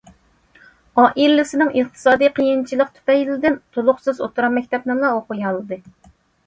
ئائىلىسىنىڭ 1.01 1.69
ئىقتىسادىي 1.81 2.31
قىيىنچىلىق 2.39 2.91
تۈپەيلىدىن 2.97 3.61
تولۇقسىز 3.77 4.25
ئوتتۇرا 4.27 4.53
مەكتەپنىلا 4.59 5.15
ئوقۇيالىدى. 5.21 5.83